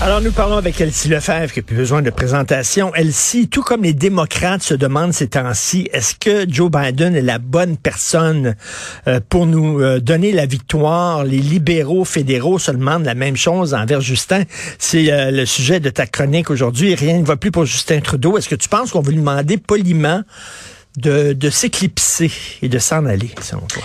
Alors, 0.00 0.20
nous 0.20 0.32
parlons 0.32 0.56
avec 0.56 0.80
Elsie 0.80 1.08
Lefebvre, 1.08 1.52
qui 1.52 1.60
n'a 1.60 1.62
plus 1.62 1.76
besoin 1.76 2.02
de 2.02 2.10
présentation. 2.10 2.92
Elsie, 2.94 3.48
tout 3.48 3.62
comme 3.62 3.84
les 3.84 3.94
démocrates 3.94 4.62
se 4.62 4.74
demandent 4.74 5.12
ces 5.12 5.28
temps-ci, 5.28 5.88
est-ce 5.92 6.16
que 6.16 6.44
Joe 6.48 6.70
Biden 6.70 7.14
est 7.14 7.22
la 7.22 7.38
bonne 7.38 7.76
personne 7.76 8.56
euh, 9.06 9.20
pour 9.28 9.46
nous 9.46 9.80
euh, 9.80 10.00
donner 10.00 10.32
la 10.32 10.46
victoire? 10.46 11.22
Les 11.22 11.38
libéraux 11.38 12.04
fédéraux 12.04 12.58
se 12.58 12.72
demandent 12.72 13.04
la 13.04 13.14
même 13.14 13.36
chose 13.36 13.74
envers 13.74 14.00
Justin. 14.00 14.42
C'est 14.78 15.12
euh, 15.12 15.30
le 15.30 15.46
sujet 15.46 15.78
de 15.78 15.90
ta 15.90 16.06
chronique 16.06 16.50
aujourd'hui. 16.50 16.96
Rien 16.96 17.18
ne 17.18 17.24
va 17.24 17.36
plus 17.36 17.52
pour 17.52 17.64
Justin 17.64 18.00
Trudeau. 18.00 18.36
Est-ce 18.36 18.48
que 18.48 18.56
tu 18.56 18.68
penses 18.68 18.90
qu'on 18.90 19.02
veut 19.02 19.12
lui 19.12 19.18
demander 19.18 19.56
poliment 19.56 20.22
de, 20.96 21.32
de 21.32 21.50
s'éclipser 21.50 22.32
et 22.60 22.68
de 22.68 22.78
s'en 22.80 23.06
aller, 23.06 23.30
selon 23.40 23.62
toi? 23.62 23.84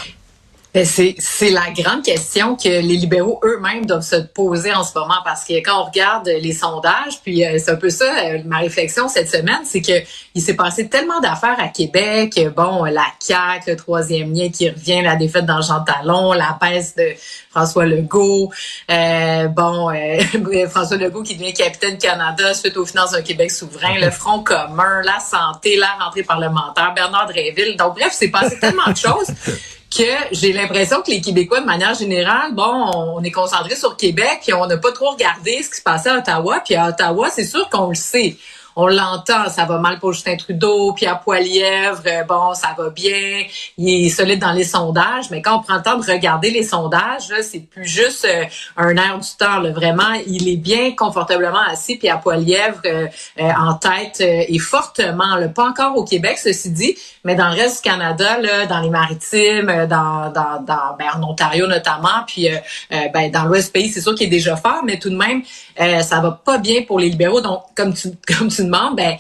C'est, 0.84 1.50
la 1.50 1.72
grande 1.72 2.04
question 2.04 2.56
que 2.56 2.68
les 2.68 2.82
libéraux 2.82 3.40
eux-mêmes 3.44 3.86
doivent 3.86 4.02
se 4.02 4.18
poser 4.18 4.74
en 4.74 4.84
ce 4.84 4.98
moment 4.98 5.16
parce 5.24 5.46
que 5.46 5.54
quand 5.54 5.82
on 5.82 5.86
regarde 5.86 6.28
les 6.28 6.54
sondages, 6.54 7.22
puis 7.24 7.46
euh, 7.46 7.58
c'est 7.58 7.72
un 7.72 7.76
peu 7.76 7.90
ça 7.90 8.06
euh, 8.06 8.40
ma 8.46 8.60
réflexion 8.60 9.08
cette 9.08 9.30
semaine, 9.30 9.62
c'est 9.64 9.82
que 9.82 9.94
il 10.36 10.42
s'est 10.42 10.56
passé 10.56 10.90
tellement 10.90 11.20
d'affaires 11.20 11.58
à 11.60 11.70
Québec, 11.70 12.40
bon 12.56 12.84
la 12.84 13.06
CAQ, 13.20 13.72
le 13.72 13.76
troisième 13.76 14.34
lien 14.34 14.50
qui 14.50 14.70
revient, 14.70 15.02
la 15.02 15.16
défaite 15.16 15.46
dans 15.46 15.62
Jean 15.62 15.84
Talon, 15.84 16.34
la 16.34 16.58
baisse 16.62 16.96
de 16.96 17.14
François 17.50 17.86
Legault, 17.86 18.52
euh, 18.92 19.48
bon 19.48 19.90
François 20.70 20.98
Legault 20.98 21.24
qui 21.24 21.38
devient 21.38 21.54
capitaine 21.54 21.98
Canada 21.98 22.54
suite 22.54 22.78
aux 22.78 22.86
finances 22.86 23.12
d'un 23.12 23.22
Québec 23.22 23.52
souverain, 23.52 24.00
le 24.00 24.12
Front 24.12 24.44
commun, 24.44 25.02
la 25.04 25.20
santé, 25.20 25.78
la 25.78 25.92
rentrée 26.04 26.24
parlementaire, 26.24 26.94
Bernard 26.94 27.28
Dréville. 27.28 27.78
Donc 27.78 27.96
bref, 27.96 28.10
c'est 28.12 28.30
passé 28.30 28.60
tellement 28.60 28.92
de 28.92 28.98
choses 28.98 29.28
que 29.96 30.04
j'ai 30.32 30.54
l'impression 30.54 31.02
que 31.02 31.12
les 31.12 31.22
Québécois, 31.22 31.62
de 31.62 31.66
manière 31.66 31.94
générale, 31.94 32.54
bon, 32.54 32.92
on 32.94 33.24
est 33.24 33.32
concentré 33.32 33.76
sur 33.76 33.96
Québec, 33.96 34.40
puis 34.44 34.54
on 34.54 34.66
n'a 34.66 34.78
pas 34.78 34.92
trop 34.92 35.12
regardé 35.12 35.64
ce 35.64 35.70
qui 35.70 35.78
se 35.78 35.82
passait 35.82 36.10
à 36.10 36.18
Ottawa. 36.18 36.62
Puis 36.64 36.76
à 36.76 36.90
Ottawa, 36.90 37.30
c'est 37.30 37.46
sûr 37.46 37.70
qu'on 37.70 37.90
le 37.90 37.96
sait 37.96 38.38
on 38.80 38.86
l'entend, 38.86 39.50
ça 39.50 39.66
va 39.66 39.80
mal 39.80 39.98
pour 39.98 40.14
Justin 40.14 40.38
Trudeau, 40.38 40.94
Pierre 40.94 41.20
Poilièvre, 41.22 42.04
euh, 42.06 42.24
bon, 42.26 42.54
ça 42.54 42.76
va 42.78 42.92
bien, 42.92 43.42
il 43.76 44.06
est 44.06 44.10
solide 44.10 44.40
dans 44.40 44.52
les 44.52 44.66
sondages, 44.66 45.32
mais 45.32 45.42
quand 45.42 45.58
on 45.58 45.62
prend 45.64 45.78
le 45.78 45.82
temps 45.82 45.98
de 45.98 46.06
regarder 46.06 46.52
les 46.52 46.62
sondages, 46.62 47.34
c'est 47.42 47.62
plus 47.62 47.88
juste 47.88 48.26
euh, 48.26 48.44
un 48.78 48.96
air 48.96 49.18
du 49.18 49.30
temps. 49.36 49.64
Vraiment, 49.72 50.14
il 50.28 50.48
est 50.48 50.58
bien 50.58 50.96
confortablement 50.96 51.64
assis, 51.68 51.98
Pierre 51.98 52.20
Poilièvre 52.20 52.80
euh, 52.86 53.08
en 53.40 53.74
tête 53.74 54.22
et 54.22 54.60
fortement, 54.60 55.36
pas 55.56 55.70
encore 55.70 55.98
au 55.98 56.04
Québec, 56.04 56.38
ceci 56.38 56.70
dit, 56.70 56.96
mais 57.24 57.34
dans 57.34 57.50
le 57.50 57.56
reste 57.56 57.84
du 57.84 57.90
Canada, 57.90 58.66
dans 58.68 58.80
les 58.82 58.92
maritimes, 58.92 59.88
dans, 59.90 60.32
ben, 60.32 61.06
en 61.16 61.24
Ontario 61.24 61.66
notamment, 61.66 62.24
puis 62.28 62.48
ben, 62.92 63.32
dans 63.32 63.46
l'Ouest 63.46 63.74
pays, 63.74 63.90
c'est 63.90 64.02
sûr 64.02 64.14
qu'il 64.14 64.28
est 64.28 64.30
déjà 64.30 64.56
fort, 64.56 64.84
mais 64.86 65.00
tout 65.00 65.10
de 65.10 65.18
même, 65.18 65.42
ça 66.04 66.20
va 66.20 66.40
pas 66.44 66.60
bien 66.60 66.84
pour 66.84 67.00
les 67.00 67.10
libéraux. 67.10 67.42
Donc, 67.42 67.64
comme 67.76 67.94
tu, 67.96 68.10
comme 68.38 68.50
ben, 68.94 69.18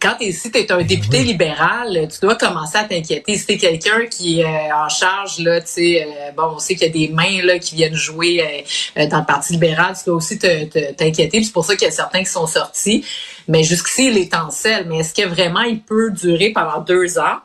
quand 0.00 0.14
tu 0.20 0.32
si 0.32 0.50
tu 0.50 0.58
es 0.58 0.72
un 0.72 0.78
ben 0.78 0.86
député 0.86 1.22
libéral, 1.22 2.08
tu 2.12 2.20
dois 2.20 2.36
commencer 2.36 2.78
à 2.78 2.84
t'inquiéter. 2.84 3.36
Si 3.36 3.46
tu 3.46 3.56
quelqu'un 3.56 4.06
qui 4.06 4.40
est 4.40 4.44
euh, 4.44 4.74
en 4.74 4.88
charge, 4.88 5.38
là, 5.38 5.60
tu 5.60 5.68
sais, 5.68 6.02
euh, 6.02 6.32
bon, 6.36 6.54
on 6.54 6.58
sait 6.58 6.74
qu'il 6.74 6.86
y 6.86 6.90
a 6.90 6.92
des 6.92 7.08
mains 7.12 7.42
là, 7.42 7.58
qui 7.58 7.74
viennent 7.76 7.94
jouer 7.94 8.64
euh, 8.96 9.06
dans 9.06 9.20
le 9.20 9.26
Parti 9.26 9.52
libéral, 9.52 9.94
tu 9.96 10.04
dois 10.06 10.16
aussi 10.16 10.38
t'inquiéter. 10.38 11.42
C'est 11.42 11.52
pour 11.52 11.64
ça 11.64 11.76
qu'il 11.76 11.86
y 11.86 11.90
a 11.90 11.94
certains 11.94 12.20
qui 12.20 12.30
sont 12.30 12.46
sortis. 12.46 13.04
Mais 13.48 13.62
jusqu'ici, 13.62 14.08
il 14.08 14.18
est 14.18 14.34
en 14.34 14.50
selle. 14.50 14.86
Mais 14.88 14.98
est-ce 14.98 15.14
que 15.14 15.26
vraiment 15.26 15.62
il 15.62 15.80
peut 15.80 16.10
durer 16.10 16.50
pendant 16.50 16.80
deux 16.80 17.18
ans? 17.18 17.38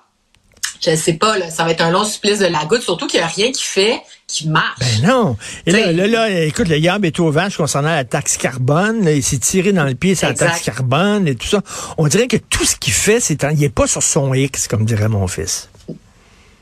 Je 0.82 0.96
sais 0.96 1.14
pas, 1.14 1.38
là, 1.38 1.50
ça 1.50 1.64
va 1.64 1.72
être 1.72 1.82
un 1.82 1.92
long 1.92 2.06
supplice 2.06 2.40
de 2.40 2.46
la 2.46 2.66
goutte, 2.66 2.82
surtout 2.82 3.08
qu'il 3.08 3.20
n'y 3.20 3.26
a 3.26 3.28
rien 3.28 3.52
qui 3.52 3.64
fait 3.64 4.02
qui 4.30 4.48
marche. 4.48 4.80
Ben 4.80 5.08
non. 5.08 5.38
Et 5.66 5.72
là, 5.72 5.92
là, 5.92 6.08
là, 6.08 6.42
écoute, 6.44 6.68
le 6.68 6.78
yab 6.78 7.04
est 7.04 7.20
au 7.20 7.32
vache 7.32 7.58
concernant 7.58 7.90
la 7.90 8.06
taxe 8.06 8.38
carbone. 8.38 9.04
il 9.08 9.24
s'est 9.24 9.40
tiré 9.40 9.74
dans 9.74 9.86
le 9.86 9.96
pied 9.96 10.14
sur 10.14 10.28
la 10.28 10.36
taxe 10.36 10.62
carbone 10.62 11.28
et 11.28 11.36
tout 11.36 11.48
ça. 11.48 11.62
On 11.98 12.08
dirait 12.08 12.28
que 12.28 12.38
tout 12.38 12.64
ce 12.64 12.76
qu'il 12.76 12.94
fait, 12.94 13.20
c'est 13.20 13.44
il 13.52 13.60
n'est 13.60 13.70
pas 13.70 13.88
sur 13.88 14.04
son 14.04 14.34
X, 14.34 14.68
comme 14.68 14.86
dirait 14.86 15.10
mon 15.10 15.28
fils. 15.28 15.70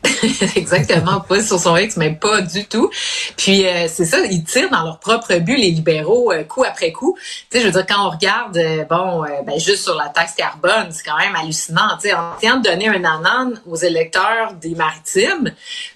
Exactement, 0.56 1.19
pas 1.22 1.41
sur 1.41 1.59
son 1.59 1.75
ex, 1.75 1.97
mais 1.97 2.12
pas 2.12 2.41
du 2.41 2.66
tout. 2.66 2.90
Puis 3.35 3.66
euh, 3.66 3.88
c'est 3.88 4.06
ça, 4.06 4.19
ils 4.29 4.44
tirent 4.44 4.69
dans 4.69 4.84
leur 4.84 5.00
propre 5.00 5.35
but 5.38 5.57
les 5.57 5.72
libéraux 5.72 6.31
euh, 6.31 6.44
coup 6.44 6.63
après 6.63 6.91
coup. 6.91 7.18
Tu 7.50 7.57
sais, 7.57 7.62
je 7.62 7.66
veux 7.66 7.72
dire 7.72 7.85
quand 7.85 8.07
on 8.07 8.09
regarde, 8.12 8.57
euh, 8.57 8.84
bon, 8.85 9.23
ben, 9.45 9.59
juste 9.59 9.84
sur 9.84 9.95
la 9.95 10.09
taxe 10.09 10.34
carbone, 10.34 10.88
c'est 10.91 11.03
quand 11.03 11.18
même 11.18 11.35
hallucinant. 11.35 11.97
Tu 12.01 12.09
sais, 12.09 12.13
en 12.13 12.35
essayant 12.38 12.57
de 12.57 12.69
donner 12.69 12.90
un 12.90 13.03
anan 13.03 13.59
aux 13.66 13.75
électeurs 13.75 14.53
des 14.53 14.75
maritimes, 14.75 15.51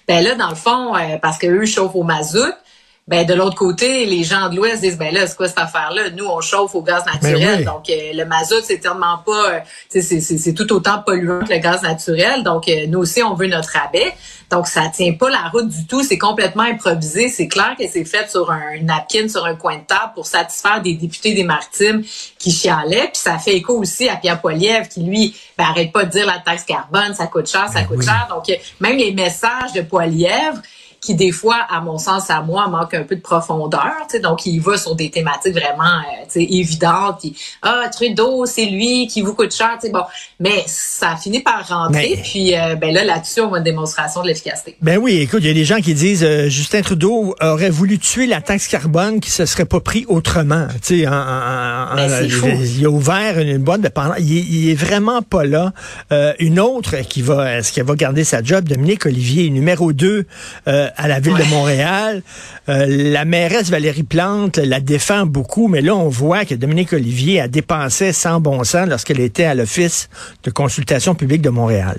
ben 0.06 0.22
là 0.22 0.34
dans 0.34 0.50
le 0.50 0.54
fond, 0.54 0.94
parce 1.20 1.38
que 1.38 1.46
eux 1.46 1.66
chauffent 1.66 1.94
au 1.94 2.02
mazout, 2.02 2.54
ben 3.08 3.26
de 3.26 3.34
l'autre 3.34 3.56
côté, 3.56 4.06
les 4.06 4.22
gens 4.22 4.48
de 4.48 4.54
l'Ouest 4.54 4.80
disent 4.80 4.96
ben 4.96 5.12
là 5.12 5.26
c'est 5.26 5.36
quoi 5.36 5.48
cette 5.48 5.58
affaire-là? 5.58 6.10
Nous 6.10 6.24
on 6.24 6.40
chauffe 6.40 6.74
au 6.76 6.82
gaz 6.82 7.02
ben 7.04 7.14
naturel, 7.14 7.64
donc 7.64 7.90
euh, 7.90 8.12
le 8.14 8.24
mazout 8.24 8.62
c'est 8.62 8.78
tellement 8.78 9.18
pas, 9.18 9.54
euh, 9.54 9.60
c'est 9.88 10.54
tout 10.54 10.72
autant 10.72 11.02
polluant 11.02 11.40
que 11.40 11.52
le 11.52 11.58
gaz 11.58 11.82
naturel. 11.82 12.44
Donc 12.44 12.68
euh, 12.68 12.86
nous 12.86 13.00
aussi 13.00 13.20
on 13.22 13.34
veut 13.34 13.48
notre 13.48 13.70
rabais. 13.70 14.14
Donc 14.50 14.68
ça 14.68 14.88
tient 14.94 15.14
pas 15.14 15.30
la 15.30 15.48
route 15.52 15.68
du 15.68 15.86
tout, 15.86 16.04
c'est 16.04 16.18
complètement 16.18 16.62
improvisé. 16.62 17.28
C'est 17.28 17.48
clair 17.48 17.74
que 17.76 17.88
c'est 17.88 18.04
fait 18.04 18.30
sur 18.30 18.52
un 18.52 18.78
napkin, 18.82 19.26
sur 19.28 19.44
un 19.46 19.56
coin 19.56 19.78
de 19.78 19.84
table 19.84 20.12
pour 20.14 20.26
satisfaire 20.26 20.80
des 20.80 20.94
députés 20.94 21.34
des 21.34 21.42
Maritimes 21.42 22.04
qui 22.38 22.52
chialaient. 22.52 23.08
Puis 23.08 23.22
ça 23.22 23.38
fait 23.38 23.56
écho 23.56 23.76
aussi 23.78 24.08
à 24.08 24.16
Pierre 24.16 24.40
Poilievre 24.40 24.88
qui 24.88 25.02
lui 25.02 25.34
ben, 25.58 25.64
arrête 25.64 25.90
pas 25.90 26.04
de 26.04 26.10
dire 26.10 26.26
la 26.26 26.38
taxe 26.38 26.64
carbone, 26.64 27.14
ça 27.14 27.26
coûte 27.26 27.50
cher, 27.50 27.66
ça 27.66 27.80
ben 27.80 27.86
coûte 27.86 28.04
cher. 28.04 28.28
Donc 28.28 28.44
même 28.78 28.96
les 28.96 29.12
messages 29.12 29.72
de 29.74 29.80
Poilievre 29.80 30.60
qui 31.02 31.16
des 31.16 31.32
fois, 31.32 31.56
à 31.68 31.80
mon 31.80 31.98
sens, 31.98 32.30
à 32.30 32.42
moi, 32.42 32.68
manque 32.68 32.94
un 32.94 33.02
peu 33.02 33.16
de 33.16 33.20
profondeur. 33.20 33.90
sais 34.08 34.20
Donc, 34.20 34.46
il 34.46 34.60
va 34.60 34.78
sur 34.78 34.94
des 34.94 35.10
thématiques 35.10 35.52
vraiment 35.52 35.82
euh, 35.84 36.40
évidentes. 36.40 37.18
Puis, 37.20 37.36
ah, 37.60 37.86
Trudeau, 37.92 38.46
c'est 38.46 38.66
lui 38.66 39.08
qui 39.08 39.20
vous 39.20 39.34
coûte 39.34 39.52
cher. 39.52 39.78
Bon, 39.92 40.04
mais 40.38 40.62
ça 40.66 41.16
finit 41.16 41.40
par 41.40 41.66
rentrer. 41.66 42.20
Puis, 42.22 42.56
euh, 42.56 42.76
ben 42.76 42.94
là, 42.94 43.02
là-dessus, 43.02 43.40
on 43.40 43.48
voit 43.48 43.58
une 43.58 43.64
démonstration 43.64 44.22
de 44.22 44.28
l'efficacité. 44.28 44.76
Ben 44.80 44.96
oui, 44.96 45.16
écoute, 45.16 45.40
il 45.42 45.48
y 45.48 45.50
a 45.50 45.54
des 45.54 45.64
gens 45.64 45.80
qui 45.80 45.92
disent 45.92 46.22
euh, 46.22 46.48
Justin 46.48 46.82
Trudeau 46.82 47.34
aurait 47.40 47.70
voulu 47.70 47.98
tuer 47.98 48.28
la 48.28 48.40
taxe 48.40 48.68
carbone 48.68 49.18
qui 49.18 49.30
se 49.30 49.44
serait 49.44 49.64
pas 49.64 49.80
pris 49.80 50.04
autrement. 50.06 50.68
Tu 50.84 51.00
sais, 51.00 51.08
en, 51.08 51.12
en, 51.12 51.96
ben, 51.96 52.28
il, 52.30 52.86
a 52.86 52.90
ouvert 52.90 53.40
une 53.40 53.58
boîte 53.58 53.80
de 53.80 53.88
pendant. 53.88 54.14
Il, 54.20 54.70
est 54.70 54.74
vraiment 54.74 55.20
pas 55.20 55.44
là. 55.44 55.72
une 56.38 56.60
autre 56.60 56.96
qui 57.08 57.22
va, 57.22 57.58
est-ce 57.58 57.72
qu'elle 57.72 57.86
va 57.86 57.96
garder 57.96 58.22
sa 58.22 58.40
job, 58.40 58.68
Dominique 58.68 59.04
Olivier, 59.04 59.50
numéro 59.50 59.92
2 59.92 60.26
à 60.96 61.08
la 61.08 61.20
ville 61.20 61.36
de 61.36 61.44
Montréal. 61.44 62.22
Euh, 62.68 62.86
la 62.86 63.24
mairesse 63.24 63.70
Valérie 63.70 64.02
Plante 64.02 64.58
la 64.58 64.80
défend 64.80 65.26
beaucoup, 65.26 65.68
mais 65.68 65.80
là, 65.80 65.94
on 65.94 66.08
voit 66.08 66.44
que 66.44 66.54
Dominique 66.54 66.92
Olivier 66.92 67.40
a 67.40 67.48
dépensé 67.48 68.12
sans 68.12 68.40
bon 68.40 68.64
sens 68.64 68.88
lorsqu'elle 68.88 69.20
était 69.20 69.44
à 69.44 69.54
l'Office 69.54 70.08
de 70.44 70.50
consultation 70.50 71.14
publique 71.14 71.42
de 71.42 71.50
Montréal. 71.50 71.98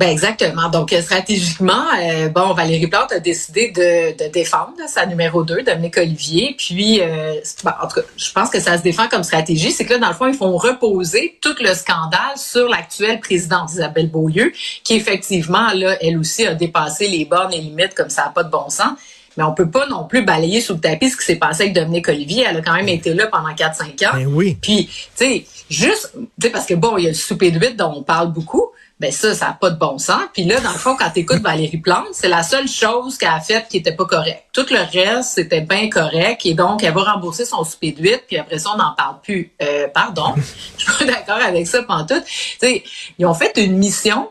Ben 0.00 0.08
exactement. 0.08 0.70
Donc 0.70 0.94
stratégiquement, 0.98 1.84
euh, 2.02 2.30
bon, 2.30 2.54
Valérie 2.54 2.86
Plante 2.86 3.12
a 3.12 3.18
décidé 3.18 3.70
de, 3.70 4.16
de 4.16 4.32
défendre 4.32 4.72
sa 4.88 5.04
numéro 5.04 5.42
2, 5.42 5.62
Dominique 5.62 5.98
Olivier. 5.98 6.54
Puis, 6.56 7.02
euh, 7.02 7.34
ben, 7.62 7.74
en 7.82 7.86
tout 7.86 8.00
cas, 8.00 8.06
je 8.16 8.32
pense 8.32 8.48
que 8.48 8.60
ça 8.60 8.78
se 8.78 8.82
défend 8.82 9.08
comme 9.08 9.24
stratégie. 9.24 9.72
C'est 9.72 9.84
que 9.84 9.92
là, 9.92 9.98
dans 9.98 10.08
le 10.08 10.14
fond, 10.14 10.26
ils 10.26 10.34
font 10.34 10.56
reposer 10.56 11.38
tout 11.42 11.54
le 11.60 11.74
scandale 11.74 12.38
sur 12.38 12.66
l'actuelle 12.66 13.20
présidente 13.20 13.72
Isabelle 13.72 14.08
Beaulieu, 14.08 14.52
qui 14.84 14.94
effectivement, 14.94 15.70
là, 15.74 15.98
elle 16.00 16.16
aussi 16.16 16.46
a 16.46 16.54
dépassé 16.54 17.06
les 17.06 17.26
bornes 17.26 17.52
et 17.52 17.60
limites 17.60 17.94
comme 17.94 18.08
ça 18.08 18.22
n'a 18.22 18.28
pas 18.30 18.42
de 18.42 18.50
bon 18.50 18.70
sens. 18.70 18.92
Mais 19.36 19.44
on 19.44 19.52
peut 19.52 19.68
pas 19.68 19.86
non 19.86 20.04
plus 20.04 20.24
balayer 20.24 20.62
sous 20.62 20.72
le 20.72 20.80
tapis 20.80 21.10
ce 21.10 21.18
qui 21.18 21.24
s'est 21.26 21.36
passé 21.36 21.64
avec 21.64 21.74
Dominique 21.74 22.08
Olivier. 22.08 22.46
Elle 22.48 22.56
a 22.56 22.62
quand 22.62 22.72
même 22.74 22.88
été 22.88 23.12
là 23.12 23.26
pendant 23.26 23.50
4-5 23.50 24.06
ans. 24.06 24.10
Ben 24.14 24.26
oui. 24.28 24.56
Puis, 24.62 24.86
tu 24.86 25.10
sais, 25.14 25.44
juste, 25.68 26.14
tu 26.14 26.46
sais, 26.46 26.50
parce 26.50 26.64
que 26.64 26.72
bon, 26.72 26.96
il 26.96 27.04
y 27.04 27.06
a 27.06 27.10
le 27.10 27.14
souper 27.14 27.50
de 27.50 27.60
8 27.60 27.76
dont 27.76 27.92
on 27.96 28.02
parle 28.02 28.32
beaucoup, 28.32 28.70
ben 29.00 29.10
ça, 29.10 29.34
ça 29.34 29.46
n'a 29.46 29.52
pas 29.54 29.70
de 29.70 29.78
bon 29.78 29.96
sens. 29.96 30.20
Puis 30.34 30.44
là, 30.44 30.60
dans 30.60 30.72
le 30.72 30.78
fond, 30.78 30.94
quand 30.94 31.10
tu 31.10 31.20
écoutes 31.20 31.40
Valérie 31.40 31.78
Plante, 31.78 32.08
c'est 32.12 32.28
la 32.28 32.42
seule 32.42 32.68
chose 32.68 33.16
qu'elle 33.16 33.30
a 33.30 33.40
faite 33.40 33.66
qui 33.68 33.78
était 33.78 33.96
pas 33.96 34.04
correcte. 34.04 34.44
Tout 34.52 34.66
le 34.70 34.78
reste, 34.78 35.30
c'était 35.36 35.62
bien 35.62 35.88
correct. 35.88 36.44
Et 36.44 36.52
donc, 36.52 36.84
elle 36.84 36.92
va 36.92 37.14
rembourser 37.14 37.46
son 37.46 37.64
souper 37.64 37.92
de 37.92 38.02
8, 38.02 38.24
puis 38.28 38.36
après 38.36 38.58
ça, 38.58 38.70
on 38.74 38.76
n'en 38.76 38.92
parle 38.94 39.16
plus. 39.22 39.52
Euh, 39.62 39.88
pardon, 39.88 40.34
je 40.78 40.84
suis 40.84 41.04
pas 41.06 41.12
d'accord 41.12 41.42
avec 41.42 41.66
ça, 41.66 41.82
pantoute. 41.82 42.24
Sais, 42.60 42.84
ils 43.18 43.24
ont 43.24 43.34
fait 43.34 43.52
une 43.56 43.78
mission 43.78 44.28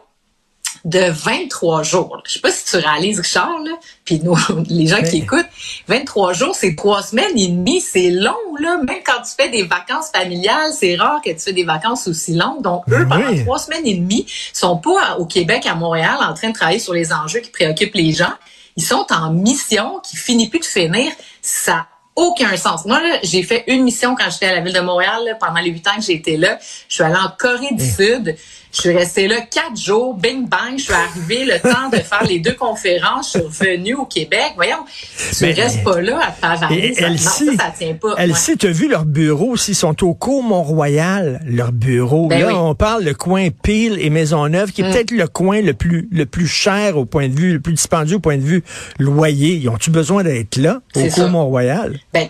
de 0.86 1.10
23 1.10 1.84
jours. 1.84 2.22
Je 2.26 2.34
sais 2.34 2.40
pas 2.40 2.52
si 2.52 2.66
tu 2.66 2.78
réalises, 2.78 3.20
Richard, 3.20 3.60
là, 3.64 3.72
puis 4.06 4.20
nous, 4.24 4.38
les 4.70 4.88
gens 4.88 5.02
qui 5.02 5.18
écoutent, 5.18 5.48
23 5.88 6.34
jours, 6.34 6.56
c'est 6.56 6.76
trois 6.76 7.04
semaines 7.04 7.38
et 7.38 7.48
demie, 7.48 7.82
c'est 7.82 8.10
long, 8.10 8.36
là. 8.60 8.78
Même 8.78 9.02
quand 9.06 9.22
tu 9.22 9.32
fais 9.38 9.50
des 9.50 9.64
vacances 9.64 10.10
familiales, 10.14 10.72
c'est 10.74 10.96
rare 10.96 11.22
que 11.24 11.30
tu 11.30 11.40
fais 11.40 11.54
des 11.54 11.64
vacances 11.64 12.08
aussi 12.08 12.34
longues. 12.34 12.62
Donc, 12.62 12.84
eux, 12.90 13.08
pendant 13.08 13.36
trois 13.44 13.60
semaines 13.60 13.86
et 13.86 13.96
demie, 13.96 14.26
sont 14.54 14.78
pas 14.78 15.18
au 15.18 15.26
Québec, 15.26 15.66
à 15.66 15.76
Montréal, 15.76 16.18
en 16.22 16.34
train 16.34 16.50
de 16.50 16.56
travailler 16.56 16.80
sur 16.80 16.94
les 16.94 17.12
enjeux 17.14 17.40
qui 17.40 17.52
préoccupent 17.52 17.96
les 17.96 18.14
gens. 18.14 18.34
Ils 18.78 18.84
sont 18.84 19.06
en 19.12 19.32
mission 19.32 20.00
qui 20.00 20.16
finit 20.16 20.50
plus 20.50 20.60
de 20.60 20.66
finir. 20.66 21.12
Ça 21.42 21.88
aucun 22.20 22.56
sens. 22.58 22.86
Moi, 22.86 23.02
là, 23.02 23.20
j'ai 23.24 23.44
fait 23.44 23.64
une 23.68 23.84
mission 23.84 24.16
quand 24.16 24.30
j'étais 24.30 24.48
à 24.48 24.56
la 24.56 24.62
ville 24.62 24.74
de 24.74 24.82
Montréal, 24.82 25.38
pendant 25.40 25.60
les 25.62 25.70
huit 25.70 25.88
ans 25.88 25.96
que 25.96 26.02
j'ai 26.02 26.16
été 26.16 26.38
là. 26.38 26.60
Je 26.88 26.96
suis 26.96 27.04
allée 27.04 27.16
en 27.16 27.30
Corée 27.38 27.74
du 27.74 27.90
Sud. 27.90 28.36
Je 28.72 28.82
suis 28.82 28.92
restée 28.96 29.28
là 29.28 29.38
quatre 29.42 29.76
jours, 29.78 30.14
bing 30.16 30.48
bang, 30.48 30.78
je 30.78 30.84
suis 30.84 30.94
arrivée 30.94 31.44
le 31.46 31.60
temps 31.60 31.90
de 31.92 31.98
faire 31.98 32.24
les 32.24 32.38
deux 32.40 32.54
conférences, 32.54 33.34
je 33.34 33.40
suis 33.40 33.48
revenue 33.48 33.96
au 33.96 34.06
Québec. 34.06 34.52
Voyons, 34.56 34.86
tu 35.38 35.46
ne 35.46 35.54
restes 35.54 35.84
pas 35.84 36.00
là 36.02 36.20
à 36.28 36.32
travailler. 36.32 36.94
Ça, 36.94 37.08
Elsie, 37.08 37.46
non, 37.46 37.52
ça, 37.58 37.66
ça 37.66 37.74
tient 37.78 37.96
pas. 37.96 38.14
Elsie, 38.18 38.58
tu 38.58 38.68
as 38.68 38.72
vu 38.72 38.88
leur 38.88 39.06
bureau 39.06 39.58
s'ils 39.58 39.76
sont 39.76 40.04
au 40.04 40.14
cours 40.14 40.44
Mont-Royal, 40.44 41.42
leur 41.48 41.72
bureau. 41.72 42.28
Ben 42.28 42.42
là, 42.42 42.48
oui. 42.50 42.54
on 42.56 42.76
parle 42.76 43.04
le 43.04 43.16
coin 43.16 43.50
Peel 43.50 43.98
et 44.00 44.10
Maisonneuve, 44.12 44.72
qui 44.72 44.82
est 44.82 44.90
Mm. 44.90 44.92
peut-être 44.94 45.12
le 45.12 45.28
coin 45.28 45.62
le 45.62 45.74
plus 45.74 46.08
le 46.12 46.26
plus 46.28 46.48
cher 46.48 46.98
au 46.98 47.06
point 47.06 47.28
de 47.28 47.34
vue, 47.34 47.54
le 47.54 47.60
plus 47.60 47.74
dispendieux 47.74 48.18
au 48.18 48.20
point 48.20 48.38
de 48.38 48.44
vue 48.44 48.64
loyer. 49.00 49.56
Ils 49.56 49.70
ont-tu 49.70 49.90
besoin 49.90 50.24
d'être 50.24 50.58
là, 50.58 50.82
au 50.96 51.02
cours 51.02 51.12
ça. 51.12 51.28
Mont-Royal? 51.28 51.98
Ben, 52.14 52.28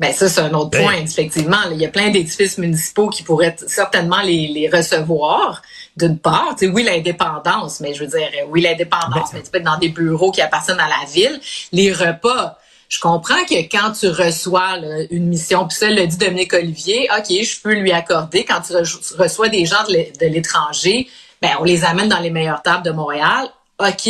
ben 0.00 0.12
ça, 0.12 0.28
c'est 0.28 0.40
un 0.40 0.52
autre 0.54 0.70
Ben- 0.70 0.82
point, 0.82 0.94
effectivement. 0.96 1.60
là. 1.60 1.70
Il 1.72 1.80
y 1.80 1.84
a 1.84 1.88
plein 1.90 2.08
d'édifices 2.10 2.58
municipaux 2.58 3.08
qui 3.10 3.22
pourraient 3.22 3.54
certainement 3.68 4.22
les, 4.22 4.48
les 4.48 4.68
recevoir, 4.68 5.62
d'une 5.96 6.18
part. 6.18 6.56
Tu 6.58 6.66
sais, 6.66 6.72
oui, 6.72 6.82
l'indépendance, 6.82 7.78
mais 7.80 7.94
je 7.94 8.00
veux 8.04 8.10
dire, 8.10 8.28
euh, 8.40 8.46
oui, 8.48 8.62
l'indépendance, 8.62 9.30
Ben- 9.32 9.38
mais 9.38 9.42
tu 9.42 9.50
peux 9.50 9.58
être 9.58 9.64
dans 9.64 9.78
des 9.78 9.90
bureaux 9.90 10.32
qui 10.32 10.40
appartiennent 10.40 10.80
à 10.80 10.88
la 10.88 11.04
ville. 11.12 11.38
Les 11.72 11.92
repas, 11.92 12.58
je 12.88 12.98
comprends 12.98 13.44
que 13.48 13.54
quand 13.70 13.92
tu 13.92 14.08
reçois 14.08 14.78
là, 14.78 15.04
une 15.10 15.26
mission, 15.26 15.68
puis 15.68 15.76
ça 15.78 15.88
le 15.90 16.06
dit 16.06 16.16
Dominique 16.16 16.54
Olivier, 16.54 17.08
OK, 17.16 17.26
je 17.30 17.60
peux 17.60 17.74
lui 17.74 17.92
accorder. 17.92 18.44
Quand 18.44 18.62
tu 18.62 18.72
re- 18.72 19.16
reçois 19.16 19.48
des 19.48 19.64
gens 19.66 19.84
de 19.86 20.26
l'étranger, 20.26 21.08
ben 21.42 21.50
on 21.60 21.64
les 21.64 21.84
amène 21.84 22.08
dans 22.08 22.18
les 22.20 22.30
meilleures 22.30 22.62
tables 22.62 22.84
de 22.84 22.90
Montréal. 22.90 23.48
OK. 23.78 24.08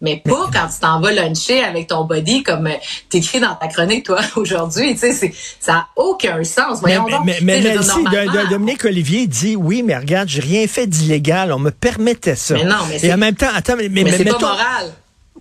Mais 0.00 0.22
pas 0.24 0.48
quand 0.52 0.68
tu 0.68 0.78
t'en 0.80 1.00
vas 1.00 1.10
luncher 1.12 1.60
avec 1.64 1.88
ton 1.88 2.04
body 2.04 2.44
comme 2.44 2.68
euh, 2.68 2.74
t'écris 3.08 3.40
dans 3.40 3.54
ta 3.56 3.66
chronique, 3.66 4.06
toi, 4.06 4.20
aujourd'hui. 4.36 4.92
Tu 4.94 5.00
sais, 5.00 5.12
c'est- 5.12 5.32
ça 5.58 5.72
n'a 5.72 5.88
aucun 5.96 6.42
sens. 6.44 6.82
Mais, 6.82 6.96
Voyons 6.96 7.08
donc. 7.08 7.26
mais, 7.26 7.32
sais, 7.34 7.44
mais, 7.44 7.60
mais 7.60 7.70
dire, 7.72 7.82
si, 7.82 7.88
normalement, 8.02 8.50
Dominique 8.50 8.84
Olivier 8.84 9.26
dit 9.26 9.56
oui, 9.56 9.82
mais 9.82 9.96
regarde, 9.96 10.28
j'ai 10.28 10.40
rien 10.40 10.66
fait 10.68 10.86
d'illégal. 10.86 11.52
On 11.52 11.58
me 11.58 11.70
permettait 11.70 12.36
ça. 12.36 12.54
Mais 12.54 12.64
non, 12.64 12.76
mais 12.88 13.04
Et 13.04 13.12
en 13.12 13.16
même 13.16 13.34
temps, 13.34 13.48
attends, 13.52 13.74
mais, 13.76 13.88
mais, 13.88 14.04
Mais 14.04 14.12
c'est 14.12 14.24
pas 14.24 14.38
moral. 14.38 14.92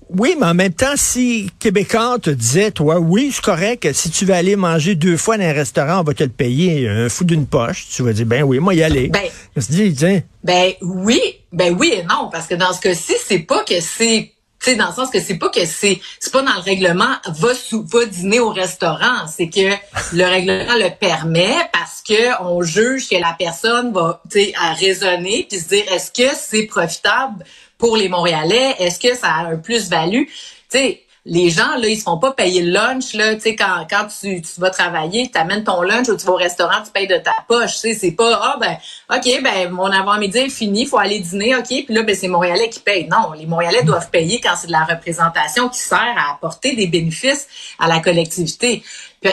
Oui, 0.10 0.36
mais 0.40 0.46
en 0.48 0.54
même 0.54 0.74
temps, 0.74 0.94
si 0.96 1.52
Québécois 1.60 2.18
te 2.22 2.30
disait, 2.30 2.72
toi, 2.72 2.98
oui, 2.98 3.30
c'est 3.34 3.44
correct, 3.44 3.90
si 3.94 4.10
tu 4.10 4.24
veux 4.24 4.34
aller 4.34 4.56
manger 4.56 4.96
deux 4.96 5.18
fois 5.18 5.38
dans 5.38 5.44
un 5.44 5.52
restaurant, 5.52 6.00
on 6.00 6.04
va 6.04 6.14
te 6.14 6.24
le 6.24 6.30
payer 6.30 6.88
un 6.88 7.10
fou 7.10 7.26
d'une 7.26 7.46
poche, 7.46 7.88
tu 7.94 8.04
vas 8.04 8.14
dire, 8.14 8.26
ben 8.26 8.44
oui, 8.44 8.60
moi 8.60 8.74
y 8.74 8.84
aller. 8.84 9.10
Ben, 9.10 9.24
Je 9.58 9.84
me 9.84 9.92
tiens, 9.94 10.22
Ben 10.46 10.72
oui, 10.82 11.20
ben 11.52 11.76
oui 11.78 11.94
et 11.98 12.04
non, 12.04 12.30
parce 12.32 12.48
que 12.48 12.56
dans 12.56 12.72
ce 12.72 12.80
cas-ci, 12.80 13.16
c'est 13.28 13.40
pas 13.40 13.66
que 13.66 13.82
c'est 13.82 14.32
tu 14.60 14.76
dans 14.76 14.88
le 14.88 14.94
sens 14.94 15.10
que 15.10 15.20
c'est 15.20 15.38
pas 15.38 15.50
que 15.50 15.66
c'est 15.66 16.00
c'est 16.20 16.32
pas 16.32 16.42
dans 16.42 16.56
le 16.56 16.62
règlement 16.62 17.16
va 17.28 17.54
sou, 17.54 17.86
va 17.92 18.06
dîner 18.06 18.40
au 18.40 18.50
restaurant, 18.50 19.28
c'est 19.28 19.50
que 19.50 19.76
le 20.14 20.24
règlement 20.24 20.76
le 20.76 20.90
permet 20.98 21.56
parce 21.72 22.02
que 22.02 22.42
on 22.42 22.62
juge 22.64 23.10
que 23.10 23.16
la 23.16 23.36
personne 23.38 23.94
va 23.94 24.22
tu 24.30 24.40
sais 24.40 24.54
raisonner 24.80 25.46
puis 25.50 25.60
se 25.60 25.70
dire 25.70 25.92
est-ce 25.92 26.12
que 26.12 26.36
c'est 26.36 26.66
profitable 26.66 27.44
pour 27.78 27.96
les 27.96 28.10
Montréalais, 28.10 28.76
est-ce 28.80 29.00
que 29.00 29.16
ça 29.16 29.28
a 29.28 29.46
un 29.46 29.58
plus-value, 29.58 30.24
tu 30.26 30.32
sais 30.70 31.07
les 31.30 31.50
gens, 31.50 31.76
là, 31.78 31.90
ils 31.90 31.98
se 31.98 32.04
font 32.04 32.18
pas 32.18 32.32
payer 32.32 32.62
le 32.62 32.72
lunch, 32.72 33.14
là, 33.14 33.36
tu 33.36 33.42
sais, 33.42 33.56
quand, 33.56 33.86
quand 33.90 34.08
tu, 34.08 34.42
tu 34.42 34.62
vas 34.62 34.70
travailler, 34.70 35.30
tu 35.30 35.38
amènes 35.38 35.66
ton 35.66 35.82
lunch 35.82 36.08
ou 36.08 36.16
tu 36.16 36.26
vas 36.26 36.32
au 36.32 36.38
restaurant, 36.38 36.82
tu 36.86 36.92
payes 36.92 37.08
de 37.08 37.18
ta 37.18 37.34
poche, 37.50 37.74
tu 37.74 37.80
sais, 37.80 37.94
c'est 37.94 38.12
pas, 38.12 38.40
ah, 38.42 38.56
ben, 38.60 38.78
OK, 39.14 39.44
ben, 39.44 39.70
mon 39.70 39.92
avant-midi 39.92 40.38
est 40.38 40.50
fini, 40.50 40.86
faut 40.86 40.98
aller 40.98 41.20
dîner, 41.20 41.54
OK, 41.56 41.68
puis 41.68 41.86
là, 41.90 42.04
ben, 42.04 42.16
c'est 42.16 42.30
Montréalais 42.30 42.70
qui 42.70 42.80
paye. 42.80 43.10
Non, 43.10 43.34
les 43.34 43.46
Montréalais 43.46 43.84
doivent 43.84 44.10
payer 44.10 44.40
quand 44.40 44.56
c'est 44.56 44.68
de 44.68 44.72
la 44.72 44.86
représentation 44.86 45.68
qui 45.68 45.80
sert 45.80 46.16
à 46.18 46.34
apporter 46.34 46.76
des 46.78 46.88
bénéfices 46.88 47.48
à 47.78 47.90
la 47.90 48.00
collectivité. 48.00 48.82
Puis, 49.22 49.32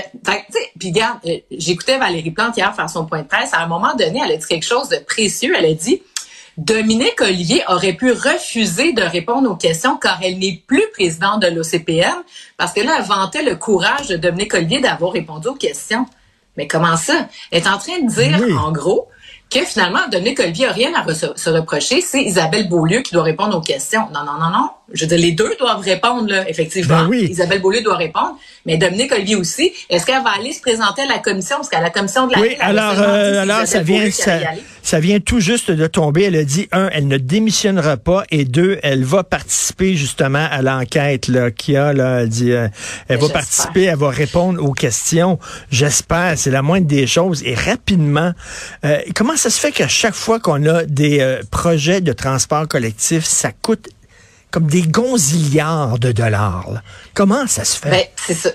puis 0.79 0.89
regarde, 0.89 1.19
euh, 1.27 1.39
j'écoutais 1.53 1.99
Valérie 1.99 2.33
Plante 2.33 2.57
hier 2.57 2.75
faire 2.75 2.91
son 2.91 3.07
point 3.07 3.23
de 3.23 3.29
presse. 3.29 3.55
À 3.55 3.61
un 3.61 3.67
moment 3.67 3.95
donné, 3.95 4.21
elle 4.25 4.33
a 4.33 4.37
dit 4.37 4.47
quelque 4.47 4.67
chose 4.67 4.89
de 4.89 4.97
précieux. 4.97 5.55
Elle 5.57 5.67
a 5.67 5.75
dit, 5.75 6.03
Dominique 6.57 7.21
Olivier 7.21 7.63
aurait 7.69 7.95
pu 7.95 8.13
refuser 8.13 8.93
de 8.93 9.03
répondre 9.03 9.51
aux 9.51 9.57
questions 9.57 9.97
car 9.97 10.19
elle 10.23 10.39
n'est 10.39 10.63
plus 10.67 10.85
présidente 10.93 11.43
de 11.43 11.49
l'OCPM 11.49 12.15
parce 12.57 12.73
que 12.73 12.81
là, 12.81 12.97
elle 12.99 13.05
vantait 13.05 13.43
le 13.43 13.57
courage 13.57 14.09
de 14.09 14.17
Dominique 14.17 14.55
Olivier 14.55 14.81
d'avoir 14.81 15.13
répondu 15.13 15.49
aux 15.49 15.55
questions. 15.55 16.07
Mais 16.57 16.69
comment 16.69 16.97
ça? 16.97 17.27
Elle 17.51 17.63
est 17.63 17.67
en 17.69 17.79
train 17.79 17.99
de 18.01 18.09
dire, 18.09 18.39
Oui. 18.41 18.53
en 18.53 18.71
gros, 18.71 19.09
que 19.51 19.65
finalement, 19.65 20.07
Dominique 20.11 20.39
Olivier 20.39 20.67
n'a 20.67 20.73
rien 20.73 20.95
à 20.95 21.15
se 21.15 21.51
reprocher. 21.51 22.01
C'est 22.01 22.23
Isabelle 22.23 22.69
Beaulieu 22.69 23.01
qui 23.01 23.13
doit 23.13 23.25
répondre 23.25 23.57
aux 23.57 23.61
questions. 23.61 24.09
Non, 24.13 24.25
non, 24.25 24.39
non, 24.39 24.51
non. 24.51 24.71
Je 24.93 25.03
veux 25.03 25.07
dire, 25.09 25.19
les 25.19 25.33
deux 25.33 25.55
doivent 25.59 25.81
répondre, 25.81 26.29
là, 26.31 26.49
effectivement. 26.49 27.03
Ben 27.03 27.09
oui. 27.09 27.29
Isabelle 27.31 27.61
Beaulieu 27.61 27.83
doit 27.83 27.97
répondre, 27.97 28.37
mais 28.67 28.77
Dominique 28.77 29.13
Olivier 29.13 29.37
aussi. 29.37 29.73
Est-ce 29.89 30.05
qu'elle 30.05 30.23
va 30.23 30.31
aller 30.39 30.53
se 30.53 30.61
présenter 30.61 31.03
à 31.03 31.07
la 31.07 31.19
commission? 31.19 31.57
Parce 31.57 31.69
qu'à 31.69 31.81
la 31.81 31.91
commission 31.91 32.27
de 32.27 32.35
la 32.35 32.41
oui, 32.41 32.49
Ville, 32.51 32.59
alors, 32.61 32.95
euh, 32.99 33.43
alors 33.43 33.67
ça 33.67 33.83
vient, 33.83 34.05
qui 34.05 34.13
ça, 34.13 34.39
ça 34.83 35.01
vient 35.01 35.21
tout 35.21 35.41
juste 35.41 35.71
de 35.71 35.87
tomber. 35.87 36.25
Elle 36.25 36.37
a 36.37 36.45
dit, 36.45 36.69
un, 36.73 36.91
elle 36.93 37.09
ne 37.09 37.17
démissionnera 37.17 37.97
pas, 37.97 38.25
et 38.31 38.45
deux, 38.45 38.79
elle 38.83 39.05
va 39.05 39.25
participer 39.25 39.95
justement 39.97 40.47
à 40.51 40.61
l'enquête 40.61 41.29
y 41.69 41.77
a 41.77 41.93
là. 41.93 42.21
Elle 42.21 42.29
dit, 42.29 42.53
euh, 42.53 42.69
elle 43.09 43.19
Mais 43.21 43.27
va 43.27 43.33
participer, 43.33 43.85
elle 43.85 43.97
va 43.97 44.11
répondre 44.11 44.63
aux 44.63 44.73
questions. 44.73 45.39
J'espère, 45.71 46.35
c'est 46.37 46.51
la 46.51 46.63
moindre 46.63 46.87
des 46.87 47.07
choses. 47.07 47.43
Et 47.45 47.55
rapidement, 47.55 48.33
euh, 48.85 48.99
comment 49.15 49.37
ça 49.37 49.51
se 49.51 49.61
fait 49.61 49.73
qu'à 49.73 49.89
chaque 49.89 50.15
fois 50.15 50.41
qu'on 50.41 50.67
a 50.67 50.85
des 50.85 51.21
euh, 51.21 51.43
projets 51.51 52.01
de 52.01 52.13
transport 52.13 52.69
collectif, 52.69 53.25
ça 53.25 53.53
coûte 53.53 53.89
comme 54.55 54.69
des 54.69 54.83
gonzillards 54.83 55.99
de 55.99 56.13
dollars. 56.13 56.75
Comment 57.13 57.49
ça 57.49 57.65
se 57.65 57.77
fait? 57.77 57.91
Ben, 57.91 58.05
c'est 58.15 58.35
ça. 58.35 58.51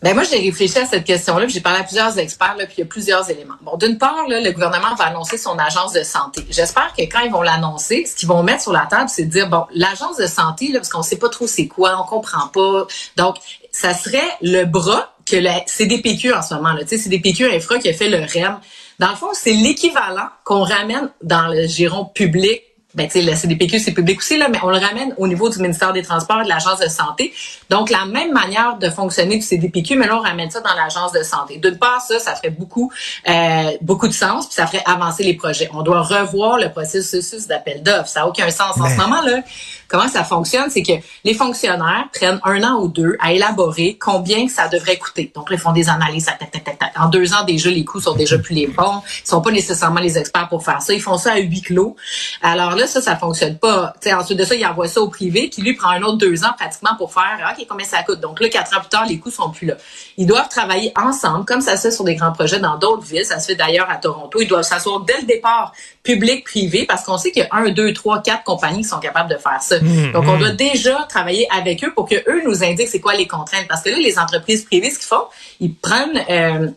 Ben 0.00 0.14
moi, 0.14 0.22
j'ai 0.22 0.38
réfléchi 0.38 0.78
à 0.78 0.86
cette 0.86 1.02
question-là, 1.02 1.48
j'ai 1.48 1.60
parlé 1.60 1.80
à 1.80 1.82
plusieurs 1.82 2.16
experts, 2.16 2.54
puis 2.58 2.74
il 2.76 2.80
y 2.80 2.82
a 2.84 2.86
plusieurs 2.86 3.28
éléments. 3.28 3.56
Bon, 3.62 3.76
d'une 3.76 3.98
part, 3.98 4.24
le 4.28 4.52
gouvernement 4.52 4.94
va 4.94 5.06
annoncer 5.06 5.38
son 5.38 5.58
agence 5.58 5.94
de 5.94 6.04
santé. 6.04 6.46
J'espère 6.48 6.92
que 6.96 7.02
quand 7.02 7.18
ils 7.20 7.32
vont 7.32 7.42
l'annoncer, 7.42 8.06
ce 8.06 8.14
qu'ils 8.14 8.28
vont 8.28 8.44
mettre 8.44 8.62
sur 8.62 8.72
la 8.72 8.86
table, 8.88 9.08
c'est 9.08 9.24
de 9.24 9.32
dire, 9.32 9.48
bon, 9.48 9.64
l'agence 9.74 10.16
de 10.16 10.28
santé, 10.28 10.70
parce 10.72 10.88
qu'on 10.88 11.02
sait 11.02 11.18
pas 11.18 11.28
trop 11.28 11.48
c'est 11.48 11.66
quoi, 11.66 12.00
on 12.00 12.04
comprend 12.04 12.46
pas. 12.46 12.86
Donc, 13.16 13.34
ça 13.72 13.94
serait 13.94 14.20
le 14.42 14.64
bras 14.64 15.12
que 15.26 15.36
la 15.36 15.60
CDPQ 15.66 16.34
en 16.34 16.42
ce 16.42 16.54
moment, 16.54 16.72
là. 16.72 16.82
Tu 16.82 16.90
sais, 16.90 16.98
CDPQ 16.98 17.52
Infra 17.52 17.78
qui 17.78 17.88
a 17.88 17.94
fait 17.94 18.08
le 18.08 18.18
REM. 18.18 18.60
Dans 19.00 19.10
le 19.10 19.16
fond, 19.16 19.30
c'est 19.32 19.54
l'équivalent 19.54 20.28
qu'on 20.44 20.62
ramène 20.62 21.10
dans 21.20 21.48
le 21.48 21.66
giron 21.66 22.04
public 22.04 22.62
ben, 22.94 23.06
tu 23.06 23.12
sais, 23.12 23.22
le 23.22 23.34
CDPQ, 23.34 23.78
c'est 23.78 23.92
public 23.92 24.18
aussi, 24.18 24.36
là, 24.36 24.48
mais 24.50 24.58
on 24.62 24.68
le 24.68 24.76
ramène 24.76 25.14
au 25.16 25.26
niveau 25.26 25.48
du 25.48 25.58
ministère 25.60 25.92
des 25.92 26.02
Transports 26.02 26.40
et 26.42 26.44
de 26.44 26.48
l'Agence 26.48 26.78
de 26.78 26.88
santé. 26.88 27.32
Donc, 27.70 27.88
la 27.88 28.04
même 28.04 28.32
manière 28.32 28.76
de 28.78 28.90
fonctionner 28.90 29.36
du 29.36 29.42
CDPQ, 29.42 29.96
mais 29.96 30.06
là, 30.06 30.18
on 30.18 30.20
ramène 30.20 30.50
ça 30.50 30.60
dans 30.60 30.74
l'Agence 30.74 31.12
de 31.12 31.22
santé. 31.22 31.56
D'une 31.56 31.78
part, 31.78 32.02
ça, 32.02 32.18
ça 32.18 32.34
ferait 32.34 32.50
beaucoup, 32.50 32.92
euh, 33.28 33.70
beaucoup 33.80 34.08
de 34.08 34.12
sens, 34.12 34.46
puis 34.46 34.54
ça 34.54 34.66
ferait 34.66 34.82
avancer 34.84 35.22
les 35.22 35.34
projets. 35.34 35.70
On 35.72 35.82
doit 35.82 36.02
revoir 36.02 36.58
le 36.58 36.70
processus 36.70 37.46
d'appel 37.46 37.82
d'offres. 37.82 38.08
Ça 38.08 38.20
n'a 38.20 38.28
aucun 38.28 38.50
sens. 38.50 38.78
En 38.78 38.88
ce 38.88 38.96
moment, 38.96 39.22
là, 39.22 39.42
comment 39.88 40.08
ça 40.08 40.24
fonctionne, 40.24 40.68
c'est 40.68 40.82
que 40.82 40.92
les 41.24 41.34
fonctionnaires 41.34 42.08
prennent 42.12 42.40
un 42.44 42.62
an 42.62 42.80
ou 42.80 42.88
deux 42.88 43.16
à 43.20 43.32
élaborer 43.32 43.96
combien 43.98 44.46
que 44.46 44.52
ça 44.52 44.68
devrait 44.68 44.98
coûter. 44.98 45.32
Donc, 45.34 45.48
ils 45.50 45.58
font 45.58 45.72
des 45.72 45.88
analyses, 45.88 46.26
tac, 46.26 46.38
tac, 46.50 46.64
tac. 46.64 46.71
En 46.98 47.08
deux 47.08 47.32
ans, 47.32 47.44
déjà, 47.44 47.70
les 47.70 47.84
coûts 47.84 48.00
sont 48.00 48.14
déjà 48.14 48.38
plus 48.38 48.54
les 48.54 48.66
bons. 48.66 49.02
Ils 49.24 49.28
sont 49.28 49.40
pas 49.40 49.50
nécessairement 49.50 50.00
les 50.00 50.18
experts 50.18 50.48
pour 50.48 50.64
faire 50.64 50.82
ça. 50.82 50.92
Ils 50.92 51.00
font 51.02 51.18
ça 51.18 51.32
à 51.32 51.38
huis 51.38 51.62
clos. 51.62 51.96
Alors 52.42 52.76
là, 52.76 52.86
ça, 52.86 53.00
ça 53.00 53.16
fonctionne 53.16 53.58
pas. 53.58 53.94
Tu 54.00 54.08
sais, 54.08 54.14
ensuite 54.14 54.38
de 54.38 54.44
ça, 54.44 54.54
ils 54.54 54.66
envoient 54.66 54.88
ça 54.88 55.00
au 55.00 55.08
privé, 55.08 55.48
qui 55.48 55.62
lui 55.62 55.74
prend 55.74 55.90
un 55.90 56.02
autre 56.02 56.18
deux 56.18 56.44
ans 56.44 56.52
pratiquement 56.58 56.96
pour 56.96 57.12
faire, 57.12 57.52
OK, 57.52 57.66
combien 57.68 57.86
ça 57.86 58.02
coûte? 58.02 58.20
Donc 58.20 58.40
là, 58.40 58.48
quatre 58.48 58.76
ans 58.76 58.80
plus 58.80 58.88
tard, 58.88 59.06
les 59.06 59.18
coûts 59.18 59.30
sont 59.30 59.50
plus 59.50 59.66
là. 59.66 59.74
Ils 60.16 60.26
doivent 60.26 60.48
travailler 60.48 60.92
ensemble, 60.96 61.44
comme 61.44 61.60
ça 61.60 61.76
se 61.76 61.82
fait 61.82 61.90
sur 61.90 62.04
des 62.04 62.14
grands 62.14 62.32
projets 62.32 62.60
dans 62.60 62.78
d'autres 62.78 63.04
villes. 63.04 63.24
Ça 63.24 63.38
se 63.38 63.46
fait 63.46 63.54
d'ailleurs 63.54 63.90
à 63.90 63.96
Toronto. 63.96 64.40
Ils 64.40 64.48
doivent 64.48 64.62
s'asseoir 64.62 65.00
dès 65.00 65.20
le 65.20 65.26
départ, 65.26 65.72
public-privé, 66.02 66.84
parce 66.86 67.04
qu'on 67.04 67.18
sait 67.18 67.30
qu'il 67.30 67.42
y 67.42 67.46
a 67.46 67.48
un, 67.52 67.70
deux, 67.70 67.92
trois, 67.92 68.20
quatre 68.22 68.44
compagnies 68.44 68.82
qui 68.82 68.88
sont 68.88 69.00
capables 69.00 69.30
de 69.30 69.38
faire 69.38 69.62
ça. 69.62 69.78
Donc, 69.78 70.24
on 70.26 70.38
doit 70.38 70.50
déjà 70.50 71.06
travailler 71.08 71.46
avec 71.50 71.82
eux 71.84 71.92
pour 71.94 72.08
que 72.08 72.16
eux 72.16 72.42
nous 72.44 72.62
indiquent 72.62 72.88
c'est 72.88 73.00
quoi 73.00 73.14
les 73.14 73.26
contraintes. 73.26 73.66
Parce 73.68 73.82
que 73.82 73.90
là, 73.90 73.98
les 73.98 74.18
entreprises 74.18 74.64
privées, 74.64 74.90
ce 74.90 74.98
qu'ils 74.98 75.08
font, 75.08 75.24
ils 75.60 75.74
prennent... 75.74 76.22
euh, 76.28 76.68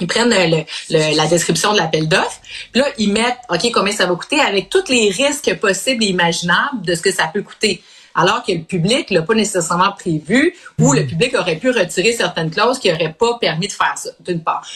ils 0.00 0.06
prennent 0.06 0.30
le- 0.30 0.64
le- 0.90 1.16
la 1.16 1.26
description 1.26 1.72
de 1.72 1.78
l'appel 1.78 2.08
d'offres, 2.08 2.40
puis 2.72 2.80
là, 2.80 2.88
ils 2.98 3.12
mettent, 3.12 3.38
OK, 3.50 3.70
combien 3.72 3.92
ça 3.92 4.06
va 4.06 4.14
coûter 4.14 4.40
avec 4.40 4.68
tous 4.70 4.88
les 4.88 5.10
risques 5.10 5.54
possibles 5.60 6.04
et 6.04 6.08
imaginables 6.08 6.82
de 6.82 6.94
ce 6.94 7.00
que 7.02 7.12
ça 7.12 7.26
peut 7.32 7.42
coûter. 7.42 7.82
Alors 8.14 8.42
que 8.42 8.50
le 8.50 8.62
public 8.62 9.10
l'a 9.10 9.22
pas 9.22 9.34
nécessairement 9.34 9.92
prévu 9.92 10.54
ou 10.80 10.92
le 10.92 11.06
public 11.06 11.34
aurait 11.36 11.56
pu 11.56 11.70
retirer 11.70 12.12
certaines 12.12 12.50
clauses 12.50 12.78
qui 12.80 12.90
n'auraient 12.90 13.12
pas 13.12 13.38
permis 13.38 13.68
de 13.68 13.72
faire 13.72 13.96
ça, 13.96 14.10
d'une 14.20 14.42
part. 14.42 14.66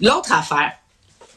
L'autre 0.00 0.32
affaire, 0.32 0.72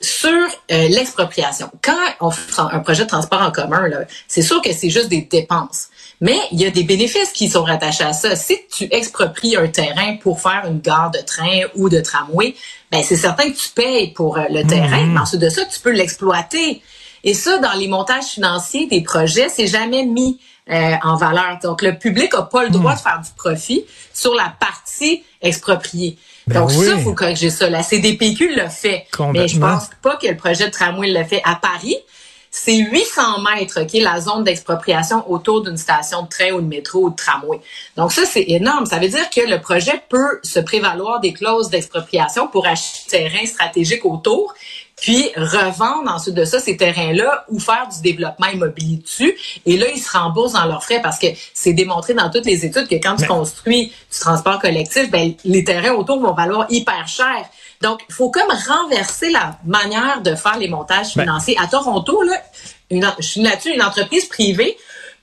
sur 0.03 0.29
euh, 0.29 0.87
l'expropriation. 0.89 1.69
Quand 1.81 1.95
on 2.19 2.29
fait 2.29 2.59
un 2.59 2.79
projet 2.79 3.03
de 3.03 3.09
transport 3.09 3.41
en 3.41 3.51
commun, 3.51 3.89
c'est 4.27 4.41
sûr 4.41 4.61
que 4.61 4.73
c'est 4.73 4.89
juste 4.89 5.07
des 5.07 5.21
dépenses. 5.21 5.87
Mais 6.19 6.37
il 6.51 6.61
y 6.61 6.65
a 6.65 6.69
des 6.69 6.83
bénéfices 6.83 7.31
qui 7.31 7.49
sont 7.49 7.63
rattachés 7.63 8.03
à 8.03 8.13
ça. 8.13 8.35
Si 8.35 8.57
tu 8.71 8.87
expropries 8.91 9.55
un 9.55 9.67
terrain 9.67 10.17
pour 10.17 10.41
faire 10.41 10.63
une 10.67 10.79
gare 10.79 11.11
de 11.11 11.19
train 11.19 11.61
ou 11.75 11.89
de 11.89 12.01
tramway, 12.01 12.55
ben 12.91 13.01
c'est 13.03 13.15
certain 13.15 13.49
que 13.49 13.57
tu 13.57 13.69
payes 13.69 14.11
pour 14.11 14.37
euh, 14.37 14.43
le 14.49 14.63
terrain, 14.65 15.05
mais 15.07 15.19
ensuite 15.19 15.41
de 15.41 15.49
ça, 15.49 15.65
tu 15.65 15.79
peux 15.79 15.91
l'exploiter. 15.91 16.81
Et 17.23 17.33
ça, 17.33 17.57
dans 17.59 17.73
les 17.73 17.87
montages 17.87 18.25
financiers 18.25 18.87
des 18.87 19.01
projets, 19.01 19.47
c'est 19.47 19.67
jamais 19.67 20.05
mis 20.05 20.39
euh, 20.69 20.95
en 21.03 21.15
valeur. 21.15 21.59
Donc, 21.63 21.81
le 21.81 21.97
public 21.97 22.33
a 22.35 22.43
pas 22.43 22.63
le 22.63 22.69
droit 22.69 22.95
de 22.95 22.99
faire 22.99 23.21
du 23.21 23.31
profit 23.35 23.85
sur 24.13 24.33
la 24.33 24.53
partie 24.59 25.23
expropriée. 25.41 26.17
Ben 26.47 26.61
Donc 26.61 26.71
ça, 26.71 26.95
il 26.95 27.03
faut 27.03 27.13
corriger 27.13 27.49
ça. 27.49 27.69
La 27.69 27.83
CDPQ 27.83 28.55
l'a 28.55 28.69
fait. 28.69 29.05
Mais 29.33 29.47
je 29.47 29.59
pense 29.59 29.89
pas 30.01 30.17
que 30.17 30.27
le 30.27 30.35
projet 30.35 30.65
de 30.65 30.71
tramway 30.71 31.07
l'a 31.07 31.23
fait 31.23 31.41
à 31.45 31.55
Paris. 31.55 31.97
C'est 32.55 32.77
800 32.77 33.41
mètres, 33.41 33.81
OK, 33.81 33.93
la 33.93 34.21
zone 34.21 34.43
d'expropriation 34.43 35.29
autour 35.29 35.63
d'une 35.63 35.75
station 35.75 36.21
de 36.21 36.29
train 36.29 36.51
ou 36.51 36.61
de 36.61 36.67
métro 36.67 37.05
ou 37.05 37.09
de 37.09 37.15
tramway. 37.15 37.59
Donc 37.97 38.11
ça, 38.11 38.27
c'est 38.27 38.45
énorme. 38.47 38.85
Ça 38.85 38.99
veut 38.99 39.07
dire 39.07 39.27
que 39.31 39.41
le 39.41 39.59
projet 39.59 40.03
peut 40.07 40.39
se 40.43 40.59
prévaloir 40.59 41.19
des 41.19 41.33
clauses 41.33 41.71
d'expropriation 41.71 42.47
pour 42.47 42.67
acheter 42.67 43.25
un 43.25 43.29
terrain 43.29 43.45
stratégique 43.47 44.05
autour 44.05 44.53
puis 44.95 45.31
revendre 45.35 46.11
ensuite 46.11 46.35
de 46.35 46.45
ça 46.45 46.59
ces 46.59 46.77
terrains-là 46.77 47.45
ou 47.49 47.59
faire 47.59 47.87
du 47.93 48.01
développement 48.01 48.47
immobilier 48.47 48.97
dessus. 48.97 49.35
Et 49.65 49.75
là, 49.77 49.87
ils 49.93 49.99
se 49.99 50.15
remboursent 50.15 50.53
dans 50.53 50.65
leurs 50.65 50.83
frais 50.83 51.01
parce 51.01 51.17
que 51.17 51.27
c'est 51.55 51.73
démontré 51.73 52.13
dans 52.13 52.29
toutes 52.29 52.45
les 52.45 52.65
études 52.65 52.87
que 52.87 52.95
quand 52.95 53.15
tu 53.15 53.25
construis 53.25 53.87
du 53.87 54.19
transport 54.19 54.59
collectif, 54.59 55.09
ben, 55.09 55.33
les 55.43 55.63
terrains 55.63 55.93
autour 55.93 56.19
vont 56.19 56.33
valoir 56.33 56.67
hyper 56.69 57.07
cher. 57.07 57.49
Donc, 57.81 58.01
il 58.07 58.13
faut 58.13 58.29
comme 58.29 58.51
renverser 58.67 59.29
la 59.29 59.57
manière 59.65 60.21
de 60.21 60.35
faire 60.35 60.57
les 60.57 60.67
montages 60.67 61.15
ben 61.15 61.23
financiers. 61.23 61.57
à 61.59 61.67
Toronto, 61.67 62.21
là, 62.23 62.41
une, 62.89 63.05
je 63.19 63.25
suis 63.25 63.41
là-dessus, 63.41 63.73
une 63.73 63.81
entreprise 63.81 64.25
privée 64.25 64.77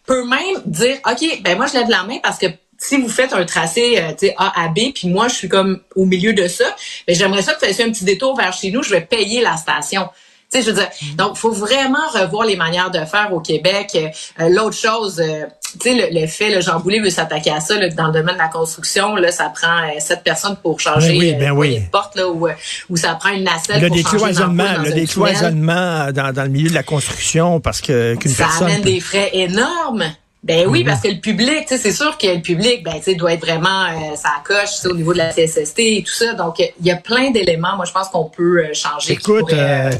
peut 0.07 0.25
même 0.25 0.63
dire, 0.67 0.99
OK, 1.09 1.43
ben 1.43 1.57
moi, 1.57 1.67
je 1.67 1.75
lève 1.75 1.89
la 1.89 2.03
main 2.05 2.19
parce 2.23 2.39
que 2.39 2.47
si 2.81 2.97
vous 2.97 3.09
faites 3.09 3.33
un 3.33 3.45
tracé 3.45 3.99
euh, 3.99 4.29
A 4.39 4.65
à 4.65 4.69
B, 4.69 4.93
puis 4.95 5.09
moi 5.09 5.29
je 5.29 5.35
suis 5.35 5.49
comme 5.49 5.81
au 5.95 6.07
milieu 6.07 6.33
de 6.33 6.49
ça, 6.49 6.65
mais 7.07 7.13
ben, 7.13 7.19
j'aimerais 7.19 7.43
ça 7.43 7.53
que 7.53 7.61
vous 7.61 7.67
fassiez 7.67 7.85
un 7.85 7.91
petit 7.91 8.05
détour 8.05 8.35
vers 8.37 8.53
chez 8.53 8.71
nous, 8.71 8.83
je 8.83 8.91
vais 8.91 9.03
payer 9.03 9.43
la 9.43 9.57
station. 9.57 10.09
Tu 10.53 10.59
sais, 10.59 10.63
je 10.65 10.71
veux 10.71 10.77
dire, 10.77 10.89
mm-hmm. 10.89 11.17
donc 11.17 11.37
faut 11.37 11.53
vraiment 11.53 12.07
revoir 12.13 12.45
les 12.45 12.57
manières 12.57 12.91
de 12.91 13.05
faire 13.05 13.33
au 13.33 13.41
Québec. 13.41 13.97
Euh, 14.41 14.49
l'autre 14.49 14.77
chose, 14.77 15.21
euh, 15.21 15.45
tu 15.81 15.97
sais, 15.97 16.11
le, 16.11 16.27
fait, 16.27 16.55
le 16.55 16.61
Jean 16.61 16.81
Boulet 16.81 16.99
veut 16.99 17.11
s'attaquer 17.11 17.51
à 17.51 17.61
ça 17.61 17.79
là, 17.79 17.89
dans 17.89 18.09
le 18.09 18.13
domaine 18.13 18.35
de 18.35 18.41
la 18.41 18.49
construction. 18.49 19.15
Là, 19.15 19.31
ça 19.31 19.53
prend 19.55 19.81
sept 20.01 20.23
personnes 20.25 20.57
pour 20.57 20.81
changer 20.81 21.13
ben 21.13 21.19
oui, 21.19 21.35
ben 21.35 21.51
oui. 21.53 21.77
une 21.77 21.91
porte 21.91 22.17
là, 22.17 22.29
où, 22.29 22.49
où 22.89 22.97
ça 22.97 23.15
prend 23.15 23.31
une 23.31 23.45
nacelle 23.45 23.81
le 23.81 23.89
pour 23.89 23.97
décloisonnement, 23.97 24.67
changer 24.67 24.89
le 24.89 24.95
décloisonnement 24.95 26.13
dans, 26.13 26.33
dans 26.33 26.43
le 26.43 26.49
milieu 26.49 26.69
de 26.69 26.75
la 26.75 26.83
construction 26.83 27.61
parce 27.61 27.81
que 27.81 28.17
qu'une 28.17 28.35
personne. 28.35 28.69
Ça 28.69 28.75
amène 28.75 28.83
des 28.83 29.01
frais 29.01 29.31
énormes. 29.33 30.05
Ben 30.43 30.67
oui, 30.67 30.81
mhm. 30.81 30.87
parce 30.87 31.03
que 31.03 31.09
le 31.09 31.21
public, 31.21 31.67
c'est 31.69 31.93
sûr 31.93 32.17
que 32.17 32.27
le 32.27 32.41
public, 32.41 32.83
ben 32.83 32.95
tu 33.05 33.15
doit 33.15 33.35
être 33.35 33.45
vraiment 33.45 33.85
euh, 33.85 34.17
ça 34.17 34.31
coche 34.43 34.91
au 34.91 34.95
niveau 34.95 35.13
de 35.13 35.19
la 35.19 35.35
CSST 35.35 35.79
et 35.81 36.03
tout 36.03 36.15
ça. 36.15 36.33
Donc 36.33 36.59
il 36.59 36.87
y 36.87 36.91
a 36.91 36.97
plein 36.97 37.31
d'éléments. 37.31 37.77
Moi, 37.77 37.85
je 37.85 37.93
pense 37.93 38.09
qu'on 38.09 38.25
peut 38.25 38.61
euh, 38.61 38.73
changer. 38.73 39.13
Écoute, 39.13 39.49
qui 39.49 39.55
euh, 39.55 39.91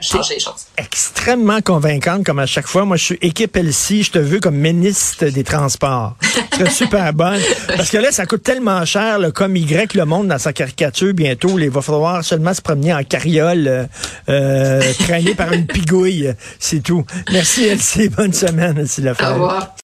changer 0.00 0.34
les 0.34 0.40
choses. 0.40 0.66
Extrêmement 0.76 1.60
convaincante, 1.60 2.24
comme 2.24 2.40
à 2.40 2.46
chaque 2.46 2.66
fois. 2.66 2.84
Moi, 2.84 2.96
je 2.96 3.04
suis 3.04 3.18
équipe 3.22 3.54
LC. 3.54 4.02
Je 4.02 4.10
te 4.10 4.18
veux 4.18 4.40
comme 4.40 4.56
ministre 4.56 5.26
des 5.26 5.44
Transports. 5.44 6.16
C'est 6.56 6.70
super 6.70 7.12
bonne. 7.12 7.40
Parce 7.68 7.90
que 7.90 7.98
là, 7.98 8.10
ça 8.10 8.26
coûte 8.26 8.42
tellement 8.42 8.84
cher, 8.84 9.20
le 9.20 9.30
comme 9.30 9.54
Y, 9.56 9.94
le 9.94 10.04
monde 10.04 10.26
dans 10.26 10.38
sa 10.38 10.52
caricature 10.52 11.14
bientôt. 11.14 11.56
Il 11.56 11.70
va 11.70 11.82
falloir 11.82 12.24
seulement 12.24 12.52
se 12.52 12.62
promener 12.62 12.92
en 12.92 13.04
carriole, 13.04 13.88
euh, 14.28 14.92
traîné 14.98 15.34
par 15.36 15.52
une 15.52 15.66
pigouille. 15.66 16.34
C'est 16.58 16.82
tout. 16.82 17.04
Merci 17.30 17.68
LC. 17.68 18.08
Bonne 18.08 18.32
semaine, 18.32 18.84
la 18.98 19.12
Au 19.12 19.34
revoir. 19.34 19.67